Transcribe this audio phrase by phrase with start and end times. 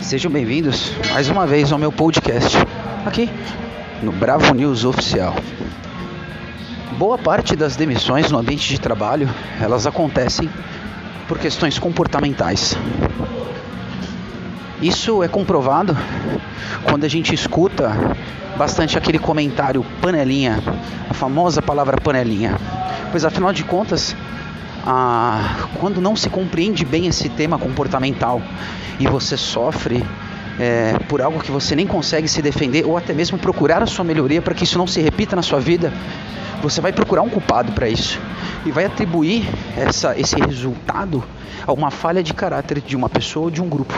[0.00, 2.56] Sejam bem-vindos mais uma vez ao meu podcast,
[3.04, 3.28] aqui
[4.02, 5.34] no Bravo News Oficial.
[6.96, 9.28] Boa parte das demissões no ambiente de trabalho,
[9.60, 10.48] elas acontecem
[11.28, 12.74] por questões comportamentais.
[14.80, 15.94] Isso é comprovado
[16.84, 17.92] quando a gente escuta
[18.56, 20.58] bastante aquele comentário panelinha,
[21.10, 22.56] a famosa palavra panelinha.
[23.10, 24.16] Pois afinal de contas,
[24.86, 28.40] ah, quando não se compreende bem esse tema comportamental
[28.98, 30.04] e você sofre
[30.58, 34.04] é, por algo que você nem consegue se defender ou até mesmo procurar a sua
[34.04, 35.92] melhoria para que isso não se repita na sua vida,
[36.62, 38.20] você vai procurar um culpado para isso
[38.66, 41.22] e vai atribuir essa, esse resultado
[41.66, 43.94] a uma falha de caráter de uma pessoa ou de um grupo.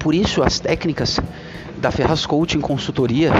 [0.00, 1.20] Por isso, as técnicas
[1.82, 3.32] da Ferraz Coaching Consultoria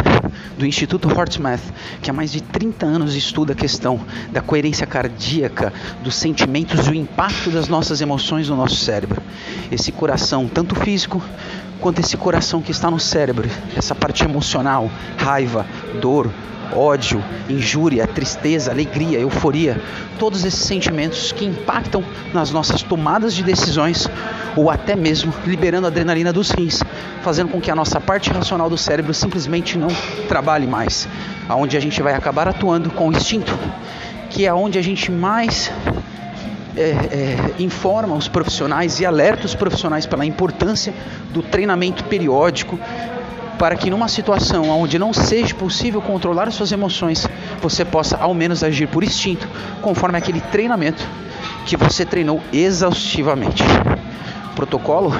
[0.58, 1.62] do Instituto Hortmath,
[2.02, 4.00] que há mais de 30 anos estuda a questão
[4.32, 9.22] da coerência cardíaca, dos sentimentos e o impacto das nossas emoções no nosso cérebro.
[9.70, 11.22] Esse coração, tanto físico
[11.82, 14.88] quanto esse coração que está no cérebro, essa parte emocional,
[15.18, 15.66] raiva,
[16.00, 16.30] dor,
[16.72, 19.82] ódio, injúria, tristeza, alegria, euforia,
[20.16, 24.08] todos esses sentimentos que impactam nas nossas tomadas de decisões
[24.56, 26.82] ou até mesmo liberando a adrenalina dos rins,
[27.20, 29.88] fazendo com que a nossa parte racional do cérebro simplesmente não
[30.28, 31.08] trabalhe mais,
[31.48, 33.58] aonde a gente vai acabar atuando com o instinto,
[34.30, 35.70] que é onde a gente mais
[36.76, 40.94] é, é, informa os profissionais e alerta os profissionais pela importância
[41.30, 42.78] do treinamento periódico
[43.58, 47.28] para que numa situação onde não seja possível controlar suas emoções,
[47.60, 49.48] você possa ao menos agir por instinto,
[49.80, 51.06] conforme aquele treinamento
[51.64, 53.62] que você treinou exaustivamente.
[54.50, 55.14] O protocolo,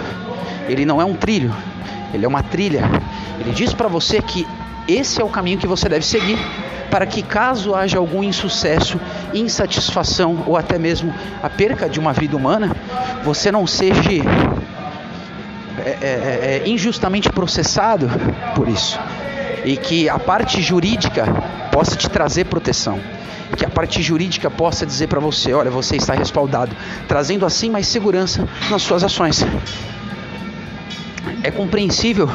[0.69, 1.55] ele não é um trilho,
[2.13, 2.91] ele é uma trilha.
[3.39, 4.45] Ele diz para você que
[4.89, 6.37] esse é o caminho que você deve seguir
[6.93, 9.01] para que caso haja algum insucesso,
[9.33, 11.13] insatisfação ou até mesmo
[11.43, 12.71] a perca de uma vida humana,
[13.25, 18.11] você não seja é, é, é, é, injustamente processado
[18.55, 19.01] por isso
[19.65, 21.25] e que a parte jurídica
[21.73, 23.01] possa te trazer proteção
[23.57, 26.75] que a parte jurídica possa dizer para você, olha, você está respaldado,
[27.07, 29.45] trazendo assim mais segurança nas suas ações.
[31.43, 32.31] É compreensível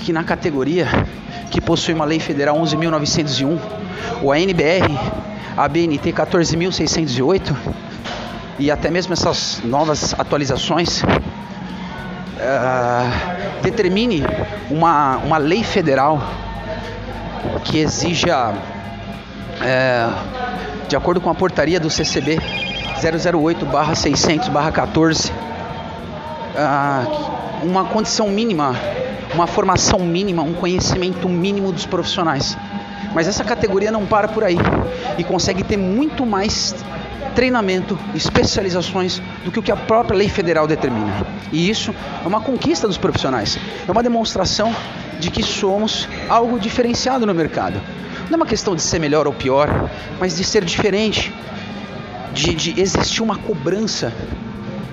[0.00, 0.88] que na categoria
[1.50, 3.58] que possui uma lei federal 11.901,
[4.22, 4.98] o ANBR,
[5.56, 7.54] a BNT 14.608
[8.58, 11.06] e até mesmo essas novas atualizações uh,
[13.62, 14.24] determine
[14.70, 16.20] uma, uma lei federal
[17.64, 18.56] que exija, uh,
[20.88, 22.38] de acordo com a portaria do CCB
[23.00, 25.30] 008-600-14,
[26.54, 28.74] uh, uma condição mínima,
[29.36, 32.56] uma formação mínima, um conhecimento mínimo dos profissionais.
[33.14, 34.56] Mas essa categoria não para por aí
[35.18, 36.74] e consegue ter muito mais
[37.34, 41.26] treinamento, especializações do que o que a própria lei federal determina.
[41.52, 44.74] E isso é uma conquista dos profissionais, é uma demonstração
[45.20, 47.78] de que somos algo diferenciado no mercado.
[48.30, 51.32] Não é uma questão de ser melhor ou pior, mas de ser diferente,
[52.32, 54.12] de, de existir uma cobrança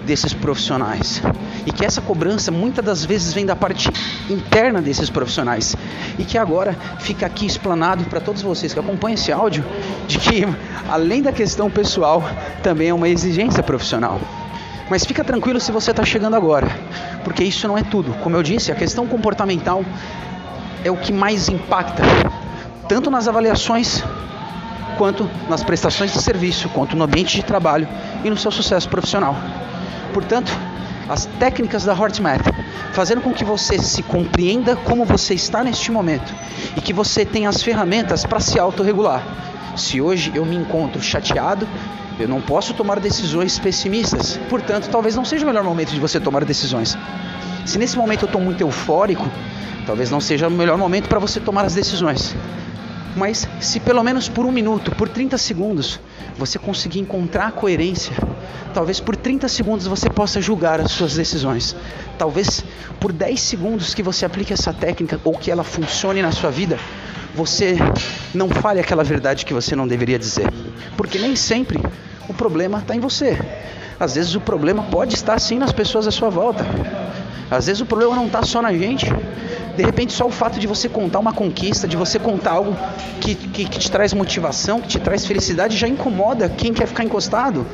[0.06, 1.22] desses profissionais
[1.66, 3.90] e que essa cobrança muitas das vezes vem da parte
[4.30, 5.76] interna desses profissionais
[6.18, 9.64] e que agora fica aqui explanado para todos vocês que acompanham esse áudio
[10.08, 10.46] de que
[10.90, 12.24] além da questão pessoal
[12.62, 14.20] também é uma exigência profissional.
[14.90, 16.68] Mas fica tranquilo se você está chegando agora,
[17.24, 18.14] porque isso não é tudo.
[18.22, 19.84] Como eu disse, a questão comportamental
[20.84, 22.04] é o que mais impacta,
[22.88, 24.04] tanto nas avaliações
[24.98, 27.88] quanto nas prestações de serviço, quanto no ambiente de trabalho
[28.24, 29.36] e no seu sucesso profissional.
[30.14, 30.52] Portanto,
[31.10, 32.46] as técnicas da HeartMath,
[32.94, 36.34] fazendo com que você se compreenda como você está neste momento
[36.78, 39.24] e que você tenha as ferramentas para se autorregular.
[39.76, 41.68] Se hoje eu me encontro chateado,
[42.20, 44.40] eu não posso tomar decisões pessimistas.
[44.50, 46.98] Portanto, talvez não seja o melhor momento de você tomar decisões.
[47.66, 49.28] Se nesse momento eu estou muito eufórico,
[49.86, 52.36] talvez não seja o melhor momento para você tomar as decisões.
[53.16, 56.00] Mas se pelo menos por um minuto, por 30 segundos,
[56.38, 58.16] você conseguir encontrar a coerência,
[58.74, 61.76] talvez por 30 segundos você possa julgar as suas decisões.
[62.18, 62.64] Talvez
[63.00, 66.80] por 10 segundos que você aplique essa técnica ou que ela funcione na sua vida,
[67.36, 67.76] você
[68.34, 70.52] não fale aquela verdade que você não deveria dizer.
[70.98, 71.80] Porque nem sempre
[72.28, 73.38] o problema está em você.
[74.00, 76.66] Às vezes o problema pode estar sim nas pessoas à sua volta.
[77.50, 79.06] Às vezes o problema não está só na gente.
[79.76, 82.76] De repente, só o fato de você contar uma conquista, de você contar algo
[83.20, 87.04] que, que, que te traz motivação, que te traz felicidade, já incomoda quem quer ficar
[87.04, 87.66] encostado.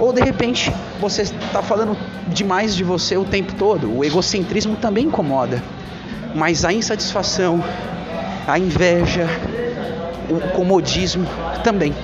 [0.00, 1.96] Ou de repente você está falando
[2.28, 3.96] demais de você o tempo todo.
[3.96, 5.62] O egocentrismo também incomoda.
[6.34, 7.62] Mas a insatisfação,
[8.46, 9.26] a inveja,
[10.28, 11.26] o comodismo
[11.62, 11.94] também.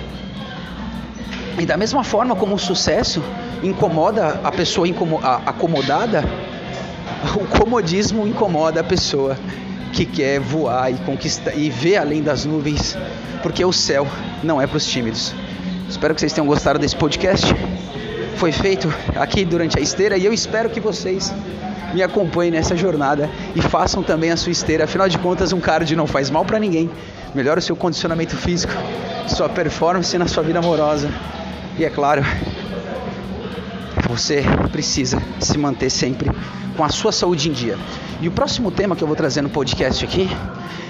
[1.59, 3.23] E da mesma forma como o sucesso
[3.63, 4.87] incomoda a pessoa
[5.47, 6.25] acomodada,
[7.37, 9.37] o comodismo incomoda a pessoa
[9.93, 12.97] que quer voar e conquistar e ver além das nuvens,
[13.43, 14.07] porque o céu
[14.43, 15.35] não é para os tímidos.
[15.89, 17.47] Espero que vocês tenham gostado desse podcast.
[18.37, 21.33] Foi feito aqui durante a esteira e eu espero que vocês
[21.95, 24.85] me acompanhem nessa jornada e façam também a sua esteira.
[24.85, 26.91] Afinal de contas, um cardio não faz mal para ninguém.
[27.33, 28.73] Melhora o seu condicionamento físico,
[29.29, 31.09] sua performance na sua vida amorosa.
[31.79, 32.25] E é claro,
[34.09, 36.31] você precisa se manter sempre
[36.77, 37.79] com a sua saúde em dia.
[38.21, 40.29] E o próximo tema que eu vou trazer no podcast aqui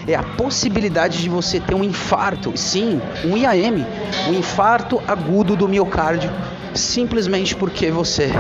[0.07, 3.87] é a possibilidade de você ter um infarto, sim, um IAM,
[4.29, 6.31] um infarto agudo do miocárdio,
[6.75, 8.31] simplesmente porque você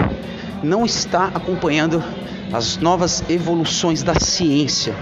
[0.62, 2.03] não está acompanhando
[2.53, 4.94] as novas evoluções da ciência.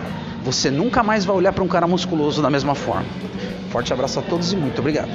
[0.45, 3.07] Você nunca mais vai olhar para um cara musculoso da mesma forma.
[3.71, 5.11] Forte abraço a todos e muito obrigado.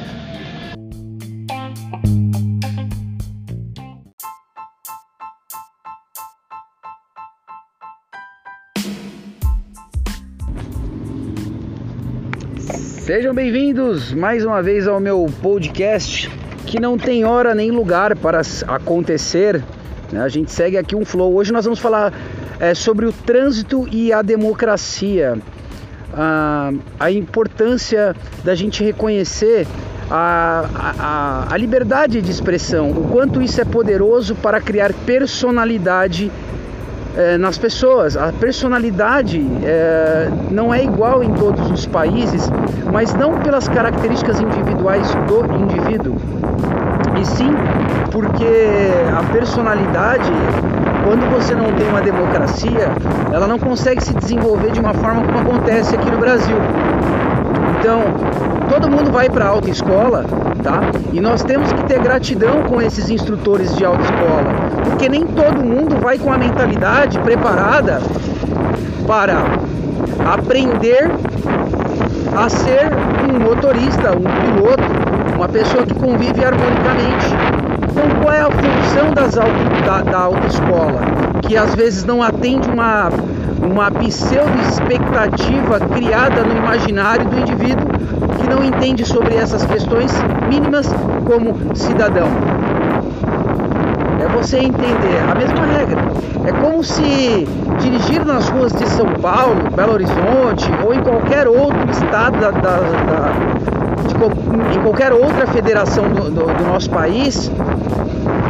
[13.18, 16.30] Sejam bem-vindos mais uma vez ao meu podcast
[16.68, 19.64] que não tem hora nem lugar para acontecer.
[20.12, 20.22] Né?
[20.22, 21.34] A gente segue aqui um flow.
[21.34, 22.14] Hoje nós vamos falar
[22.60, 25.36] é, sobre o trânsito e a democracia.
[26.14, 29.66] Ah, a importância da gente reconhecer
[30.12, 36.32] a, a, a liberdade de expressão, o quanto isso é poderoso para criar personalidade
[37.18, 38.16] é, nas pessoas.
[38.16, 42.50] A personalidade é, não é igual em todos os países,
[42.92, 46.16] mas não pelas características individuais do indivíduo,
[47.20, 47.52] e sim
[48.12, 48.46] porque
[49.16, 50.32] a personalidade,
[51.04, 52.92] quando você não tem uma democracia,
[53.32, 56.58] ela não consegue se desenvolver de uma forma como acontece aqui no Brasil.
[59.12, 60.26] Vai para a autoescola,
[60.62, 60.82] tá?
[61.14, 65.98] E nós temos que ter gratidão com esses instrutores de autoescola, porque nem todo mundo
[66.00, 68.00] vai com a mentalidade preparada
[69.08, 69.44] para
[70.32, 71.10] aprender
[72.36, 72.92] a ser
[73.28, 74.84] um motorista, um piloto,
[75.36, 77.26] uma pessoa que convive harmonicamente.
[77.90, 81.02] Então, qual é a função das auto, da, da autoescola?
[81.42, 83.10] Que às vezes não atende uma
[83.60, 87.88] uma pseudo-expectativa criada no imaginário do indivíduo
[88.38, 90.12] que não entende sobre essas questões
[90.50, 90.88] mínimas
[91.26, 92.28] como cidadão.
[94.24, 96.02] É você entender a mesma regra.
[96.46, 97.48] É como se
[97.80, 102.78] dirigir nas ruas de São Paulo, Belo Horizonte ou em qualquer outro estado da, da,
[102.78, 103.34] da
[104.08, 107.52] de, em qualquer outra federação do, do, do nosso país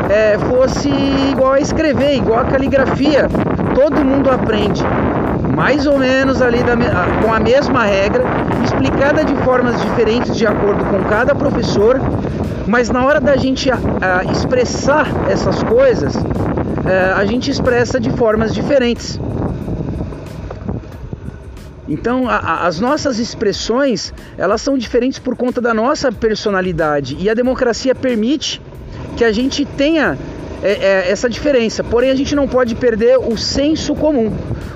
[0.10, 0.90] é, fosse
[1.32, 3.28] igual a escrever, igual a caligrafia.
[3.76, 4.84] Todo mundo aprende
[5.58, 6.76] mais ou menos ali da,
[7.20, 8.24] com a mesma regra,
[8.64, 12.00] explicada de formas diferentes de acordo com cada professor,
[12.68, 13.80] mas na hora da gente a,
[14.20, 16.14] a expressar essas coisas,
[16.86, 19.20] é, a gente expressa de formas diferentes.
[21.90, 27.34] Então, a, as nossas expressões, elas são diferentes por conta da nossa personalidade e a
[27.34, 28.62] democracia permite
[29.16, 30.20] que a gente tenha
[30.64, 31.84] é, é, essa diferença.
[31.84, 34.32] Porém, a gente não pode perder o senso comum.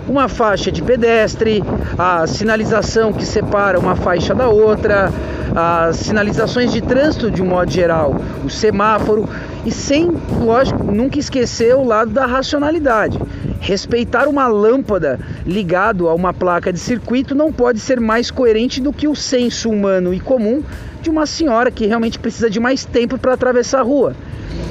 [0.08, 1.64] Uma faixa de pedestre,
[1.98, 5.12] a sinalização que separa uma faixa da outra,
[5.56, 9.28] as sinalizações de trânsito de um modo geral, o semáforo
[9.66, 13.20] e sem, lógico, nunca esquecer o lado da racionalidade.
[13.60, 18.92] Respeitar uma lâmpada ligado a uma placa de circuito não pode ser mais coerente do
[18.92, 20.64] que o senso humano e comum
[21.02, 24.16] de uma senhora que realmente precisa de mais tempo para atravessar a rua.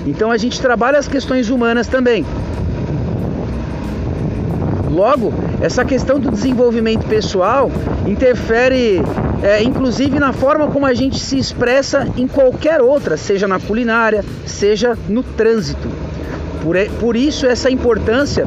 [0.07, 2.25] Então a gente trabalha as questões humanas também.
[4.91, 7.71] Logo, essa questão do desenvolvimento pessoal
[8.07, 9.01] interfere,
[9.43, 14.25] é, inclusive, na forma como a gente se expressa em qualquer outra, seja na culinária,
[14.45, 15.89] seja no trânsito.
[16.63, 18.47] Por, por isso, essa importância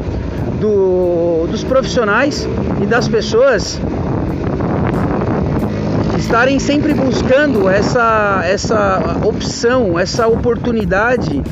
[0.59, 2.47] do, dos profissionais
[2.81, 3.79] e das pessoas
[6.33, 11.43] estarem sempre buscando essa, essa opção, essa oportunidade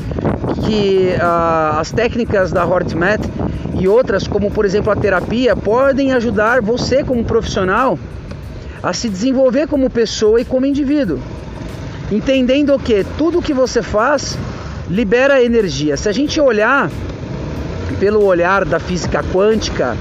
[0.66, 3.20] que uh, as técnicas da HortMath
[3.78, 7.96] e outras, como por exemplo a terapia, podem ajudar você como profissional
[8.82, 11.20] a se desenvolver como pessoa e como indivíduo.
[12.10, 14.36] Entendendo que tudo que você faz
[14.90, 15.96] libera energia.
[15.96, 16.90] Se a gente olhar
[18.00, 19.96] pelo olhar da física quântica,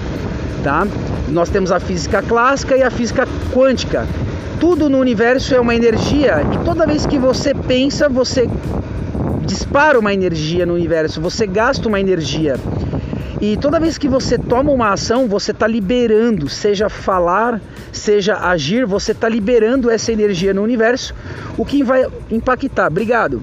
[0.64, 0.88] tá?
[1.28, 4.08] Nós temos a física clássica e a física quântica
[4.62, 8.48] tudo no universo é uma energia e toda vez que você pensa, você
[9.44, 12.58] dispara uma energia no universo, você gasta uma energia.
[13.42, 17.60] E toda vez que você toma uma ação, você está liberando, seja falar,
[17.92, 21.16] seja agir, você está liberando essa energia no universo,
[21.58, 22.86] o que vai impactar.
[22.86, 23.42] Obrigado.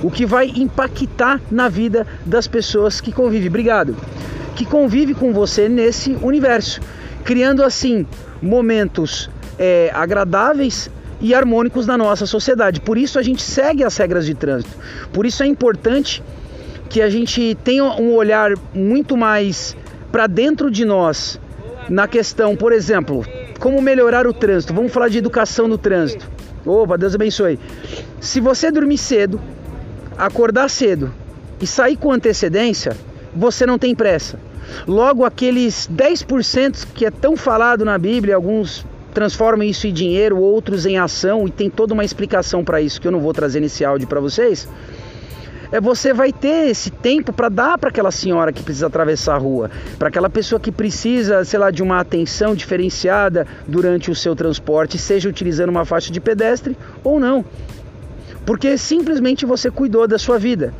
[0.00, 3.48] O que vai impactar na vida das pessoas que convivem.
[3.48, 3.96] Obrigado.
[4.54, 6.80] Que convive com você nesse universo,
[7.24, 8.06] criando assim
[8.40, 9.28] momentos
[9.62, 10.90] é, agradáveis
[11.20, 12.80] e harmônicos na nossa sociedade.
[12.80, 14.76] Por isso a gente segue as regras de trânsito.
[15.12, 16.20] Por isso é importante
[16.90, 19.76] que a gente tenha um olhar muito mais
[20.10, 21.38] para dentro de nós
[21.88, 23.24] na questão, por exemplo,
[23.60, 24.74] como melhorar o trânsito.
[24.74, 26.28] Vamos falar de educação no trânsito.
[26.66, 27.58] Opa, Deus abençoe.
[28.20, 29.40] Se você dormir cedo,
[30.18, 31.14] acordar cedo
[31.60, 32.96] e sair com antecedência,
[33.32, 34.40] você não tem pressa.
[34.88, 40.86] Logo, aqueles 10% que é tão falado na Bíblia, alguns transformam isso em dinheiro, outros
[40.86, 43.84] em ação, e tem toda uma explicação para isso que eu não vou trazer nesse
[43.84, 44.68] áudio para vocês.
[45.70, 49.38] É você vai ter esse tempo para dar para aquela senhora que precisa atravessar a
[49.38, 54.36] rua, para aquela pessoa que precisa, sei lá, de uma atenção diferenciada durante o seu
[54.36, 57.44] transporte, seja utilizando uma faixa de pedestre ou não
[58.44, 60.74] porque simplesmente você cuidou da sua vida.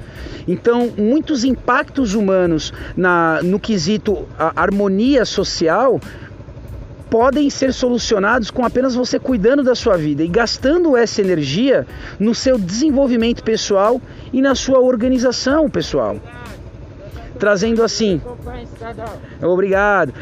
[0.46, 6.00] Então, muitos impactos humanos na, no quesito harmonia social
[7.12, 11.86] podem ser solucionados com apenas você cuidando da sua vida e gastando essa energia
[12.18, 14.00] no seu desenvolvimento pessoal
[14.32, 16.16] e na sua organização pessoal.
[17.38, 18.18] Trazendo assim,
[19.42, 20.14] obrigado.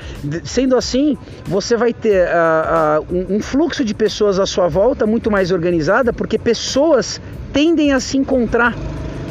[0.42, 5.30] Sendo assim, você vai ter uh, uh, um fluxo de pessoas à sua volta muito
[5.30, 7.20] mais organizada, porque pessoas
[7.52, 8.74] tendem a se encontrar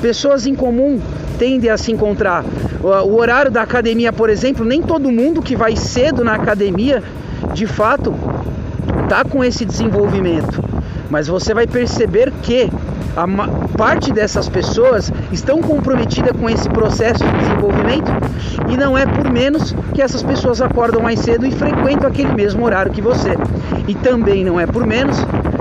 [0.01, 1.01] pessoas em comum
[1.37, 2.43] tendem a se encontrar.
[2.81, 7.03] O horário da academia, por exemplo, nem todo mundo que vai cedo na academia
[7.53, 8.13] de fato
[9.03, 10.63] está com esse desenvolvimento,
[11.09, 12.69] mas você vai perceber que
[13.15, 13.25] a
[13.77, 18.11] parte dessas pessoas estão comprometidas com esse processo de desenvolvimento
[18.69, 22.63] e não é por menos que essas pessoas acordam mais cedo e frequentam aquele mesmo
[22.63, 23.35] horário que você.
[23.87, 25.17] E também não é por menos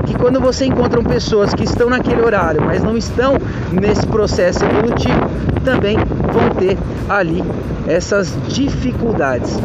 [0.06, 3.34] que quando você encontra pessoas que estão naquele horário, mas não estão
[3.72, 5.20] nesse processo evolutivo,
[5.64, 6.76] também vão ter
[7.08, 7.42] ali
[7.86, 9.58] essas dificuldades.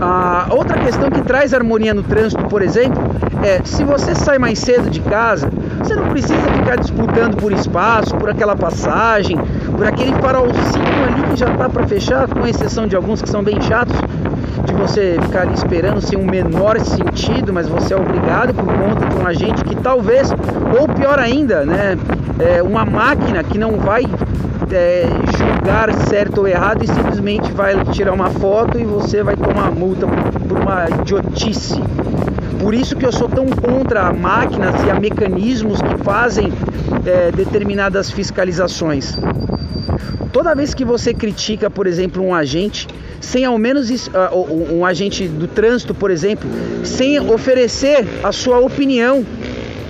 [0.00, 3.02] A outra questão que traz harmonia no trânsito, por exemplo,
[3.42, 8.14] é se você sai mais cedo de casa, você não precisa ficar disputando por espaço,
[8.16, 9.38] por aquela passagem,
[9.74, 13.42] por aquele farolzinho ali que já está para fechar, com exceção de alguns que são
[13.42, 13.96] bem chatos,
[14.64, 19.06] de você ficar ali esperando sem um menor sentido, mas você é obrigado por conta
[19.06, 20.30] de um agente que talvez,
[20.78, 21.96] ou pior ainda, né,
[22.38, 24.04] é uma máquina que não vai
[24.72, 25.06] é,
[25.36, 30.06] julgar certo ou errado e simplesmente vai tirar uma foto e você vai tomar multa
[30.06, 31.80] por uma idiotice.
[32.60, 36.52] Por isso que eu sou tão contra máquinas e a mecanismos que fazem
[37.04, 39.16] é, determinadas fiscalizações.
[40.32, 42.86] Toda vez que você critica, por exemplo, um agente,
[43.20, 46.48] sem ao menos uh, um agente do trânsito, por exemplo,
[46.84, 49.24] sem oferecer a sua opinião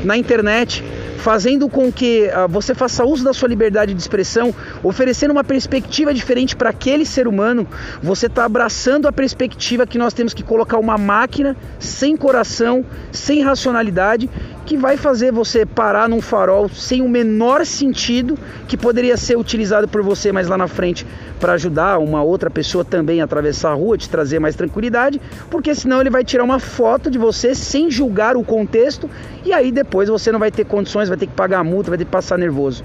[0.04, 0.84] na internet,
[1.18, 6.14] fazendo com que uh, você faça uso da sua liberdade de expressão, oferecendo uma perspectiva
[6.14, 7.66] diferente para aquele ser humano,
[8.02, 13.42] você está abraçando a perspectiva que nós temos que colocar uma máquina sem coração, sem
[13.42, 14.30] racionalidade,
[14.66, 19.86] que vai fazer você parar num farol sem o menor sentido, que poderia ser utilizado
[19.86, 21.06] por você mais lá na frente
[21.38, 25.72] para ajudar uma outra pessoa também a atravessar a rua, te trazer mais tranquilidade, porque
[25.72, 29.08] senão ele vai tirar uma foto de você sem julgar o contexto
[29.44, 31.98] e aí depois você não vai ter condições, vai ter que pagar a multa, vai
[31.98, 32.82] ter que passar nervoso.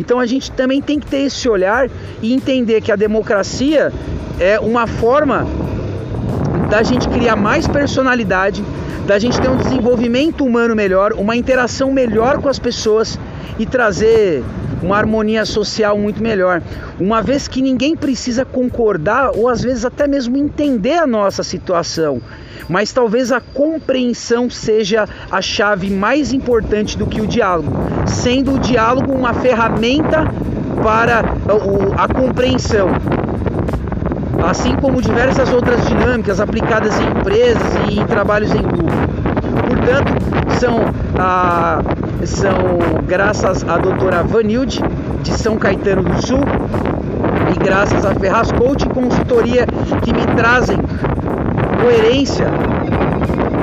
[0.00, 1.90] Então a gente também tem que ter esse olhar
[2.22, 3.92] e entender que a democracia
[4.40, 5.46] é uma forma
[6.70, 8.64] da gente criar mais personalidade
[9.08, 13.18] da gente ter um desenvolvimento humano melhor, uma interação melhor com as pessoas
[13.58, 14.44] e trazer
[14.82, 16.60] uma harmonia social muito melhor.
[17.00, 22.20] Uma vez que ninguém precisa concordar ou às vezes até mesmo entender a nossa situação,
[22.68, 27.72] mas talvez a compreensão seja a chave mais importante do que o diálogo,
[28.06, 30.30] sendo o diálogo uma ferramenta
[30.82, 31.20] para
[31.96, 32.88] a compreensão
[34.44, 38.92] assim como diversas outras dinâmicas aplicadas em empresas e em trabalhos em grupo.
[39.66, 40.12] Portanto,
[40.58, 40.80] são,
[41.18, 41.80] ah,
[42.24, 44.80] são graças à doutora Vanilde,
[45.22, 46.40] de São Caetano do Sul,
[47.54, 49.66] e graças a Ferraz Coach Consultoria,
[50.02, 50.78] que me trazem
[51.80, 52.46] coerência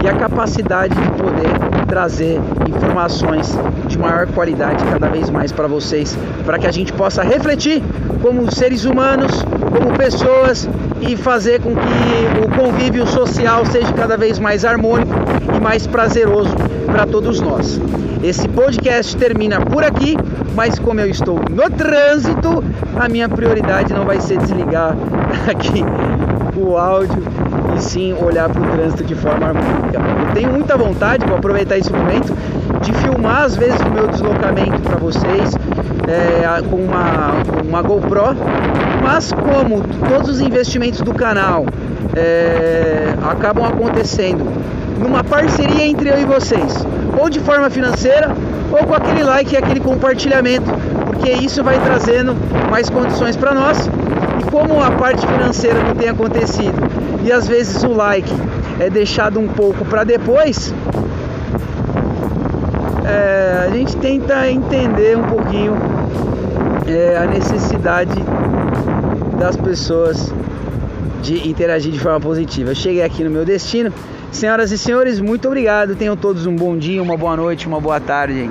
[0.03, 1.49] e a capacidade de poder
[1.87, 7.23] trazer informações de maior qualidade cada vez mais para vocês, para que a gente possa
[7.23, 7.81] refletir
[8.21, 10.67] como seres humanos, como pessoas
[11.01, 15.13] e fazer com que o convívio social seja cada vez mais harmônico
[15.55, 17.79] e mais prazeroso para todos nós.
[18.23, 20.17] Esse podcast termina por aqui,
[20.55, 22.63] mas como eu estou no trânsito,
[22.99, 24.95] a minha prioridade não vai ser desligar
[25.49, 25.83] aqui
[26.57, 27.21] o áudio
[27.75, 29.99] e sim olhar para o trânsito de forma harmônica.
[30.27, 32.33] Eu tenho muita vontade, vou aproveitar esse momento,
[32.81, 35.55] de filmar às vezes o meu deslocamento para vocês
[36.07, 37.31] é, com uma,
[37.63, 38.35] uma GoPro,
[39.03, 41.65] mas como todos os investimentos do canal
[42.15, 44.45] é, acabam acontecendo
[44.99, 46.85] numa parceria entre eu e vocês,
[47.19, 48.31] ou de forma financeira,
[48.71, 50.71] ou com aquele like e aquele compartilhamento,
[51.05, 52.35] porque isso vai trazendo
[52.69, 53.89] mais condições para nós.
[54.39, 56.73] E como a parte financeira não tem acontecido
[57.25, 58.31] e às vezes o like
[58.79, 60.71] é deixado um pouco para depois,
[63.03, 65.75] é, a gente tenta entender um pouquinho
[66.87, 68.13] é, a necessidade
[69.39, 70.31] das pessoas
[71.23, 72.69] de interagir de forma positiva.
[72.71, 73.91] Eu cheguei aqui no meu destino.
[74.31, 75.95] Senhoras e senhores, muito obrigado.
[75.95, 78.47] Tenham todos um bom dia, uma boa noite, uma boa tarde.